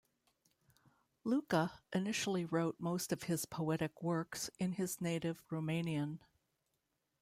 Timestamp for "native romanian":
4.99-6.17